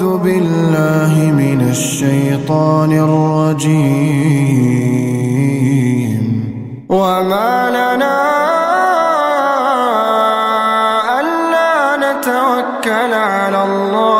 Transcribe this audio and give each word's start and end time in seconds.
أعوذ 0.00 0.18
بالله 0.18 1.12
من 1.42 1.60
الشيطان 1.70 2.92
الرجيم. 2.92 3.80
وما 6.88 7.70
لنا 7.70 8.16
ألا 11.20 11.96
نتوكل 12.04 13.12
على 13.14 13.64
الله. 13.64 14.19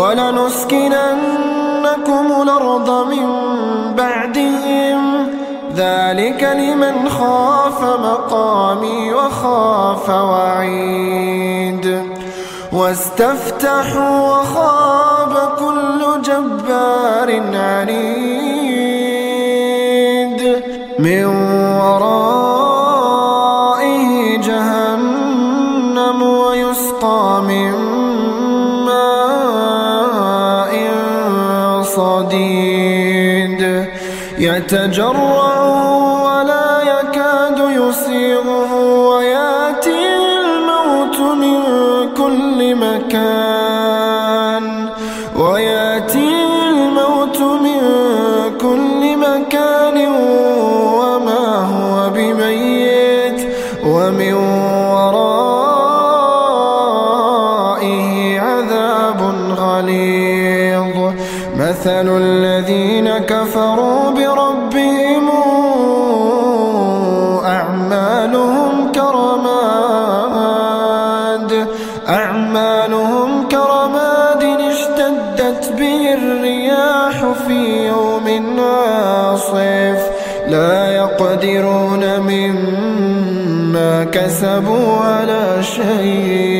ولنسكننكم 0.00 2.42
الأرض 2.42 2.90
من 2.90 3.26
بعدهم. 3.94 5.26
ذلك 5.76 6.42
لمن 6.42 7.08
خاف 7.08 7.82
مقامي 7.82 9.14
وخاف 9.14 10.08
وعيد. 10.08 12.02
واستفتحوا 12.72 14.28
وخاب 14.28 15.52
كل 15.58 16.22
جبار 16.22 17.42
عنيد. 17.54 18.19
يتجرع 34.40 35.60
ولا 36.24 36.82
يكاد 36.82 37.58
يسيغه 37.58 38.72
ويأتي 39.08 40.00
الموت 40.40 41.18
من 41.20 41.60
كل 42.16 42.74
مكان. 42.74 44.64
ويأتي 45.36 46.28
الموت 46.68 47.38
من 47.40 47.80
كل 48.60 49.16
مكان 49.16 49.96
وما 50.96 51.46
هو 51.74 52.10
بميت 52.10 53.40
ومن 53.84 54.34
وراء 54.92 55.40
غليظ. 59.80 60.96
مثل 61.56 62.08
الذين 62.60 63.08
كفروا 63.18 64.10
بربهم 64.10 65.30
أعمالهم 67.44 68.92
كرماد 68.92 69.50
أعمالهم 72.08 73.48
كرماد 73.48 74.42
اشتدت 74.72 75.72
به 75.78 76.14
الرياح 76.14 77.32
في 77.46 77.86
يوم 77.86 78.26
عاصف. 78.60 80.00
لا 80.48 80.92
يقدرون 80.92 82.20
مما 82.20 84.04
كسبوا 84.04 84.98
على 84.98 85.62
شيء. 85.62 86.59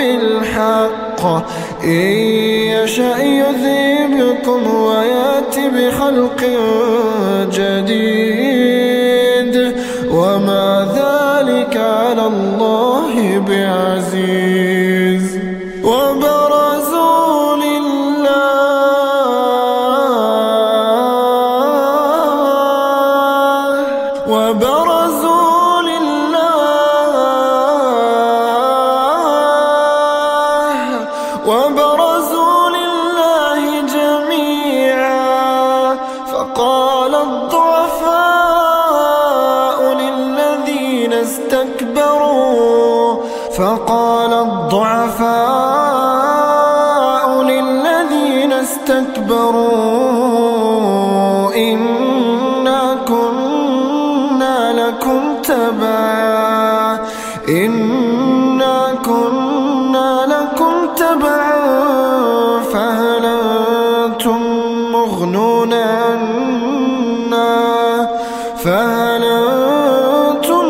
بالحق. 0.00 1.22
إن 1.84 2.10
يشأ 2.72 3.18
يذهبكم 3.18 4.74
ويأتي 4.74 5.68
بخلق 5.68 6.40
جديد. 7.54 8.50
وما 10.10 10.88
ذلك 10.94 11.76
على 11.76 12.26
الله 12.26 13.38
بعزيز. 13.48 15.26
وبرزوا 15.84 17.56
لله. 17.56 18.10
وبرزوا 24.28 25.39
استكبروا 48.80 51.54
إنا 51.54 52.96
كنا 53.08 54.72
لكم 54.72 55.20
تبعا 55.42 56.98
إنا 57.48 58.94
كنا 59.04 60.26
لكم 60.26 60.72
تبعا 60.96 61.60
فهل 62.72 63.26
أنتم 63.26 64.40
مغنون 64.92 65.72
عنا 65.74 67.50
فهل 68.56 69.24
أنتم 69.24 70.66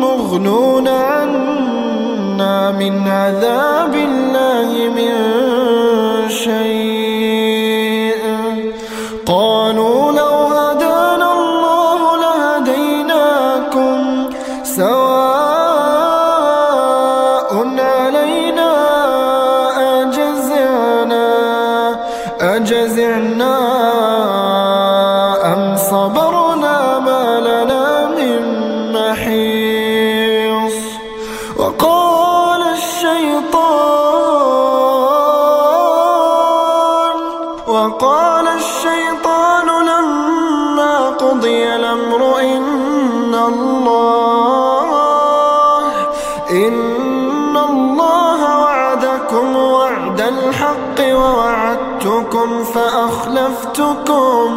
مغنون 0.00 0.88
عنا 0.88 2.70
من 2.70 3.08
عذاب 3.08 3.79
أجزعنا 22.60 23.56
أم 25.52 25.76
صبرنا 25.76 26.98
ما 26.98 27.40
لنا 27.40 28.08
من 28.18 28.42
محيص. 28.92 30.78
وقال 31.56 32.62
الشيطان 32.62 33.60
وقال 37.66 38.46
الشيطان 38.48 39.66
لما 39.90 40.94
قضي 41.08 41.74
الأمر 41.76 42.40
إن 42.40 43.34
الله 43.34 44.90
إن 46.50 47.56
الله 47.70 48.40
وعدكم 48.60 49.56
وعد 49.56 50.20
الحق 50.20 50.98
ووعدتكم 51.00 51.89
دعوتكم 52.04 52.64
فأخلفتكم 52.64 54.48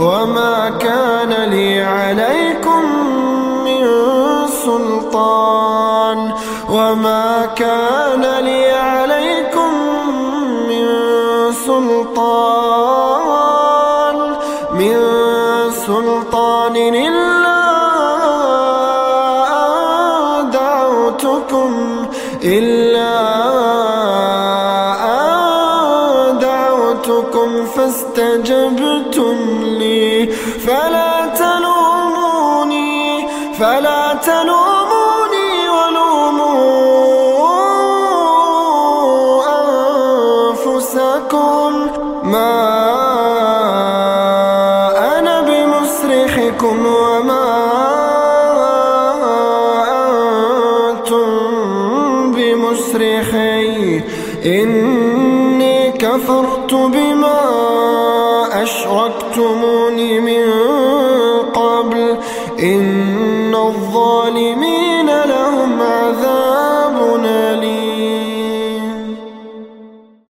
وما 0.00 0.78
كان 0.80 1.50
لي 1.50 1.82
عليكم 1.82 2.82
من 3.64 3.86
سلطان 4.64 6.32
وما 6.70 7.48
كان 7.56 8.44
لي 8.44 8.70
عليكم 8.70 9.72
من 10.68 10.86
سلطان 11.66 12.96
من 14.72 14.96
سلطان 15.86 16.76
إلا 16.76 17.66
دعوتكم 20.52 22.06
إلا 22.44 23.15
فاستجبتم 27.86 29.36
لي. 29.64 30.26
فلا 30.66 31.26
تلوموني 31.38 33.28
فلا 33.58 34.14
تلوموني 34.14 35.68
ولوموا 35.76 36.26
أنفسكم. 40.48 41.72
ما 42.24 42.54
أنا 45.18 45.40
بمصرخكم 45.40 46.86
وما 46.86 47.48
أنتم 50.90 51.30
بمصرخي. 52.32 54.02
إني 54.46 55.92
كفرت 55.92 56.72
بما 56.74 57.05
أشركتموني 59.36 60.20
من 60.20 60.42
قبل 61.54 62.16
إن 62.62 63.35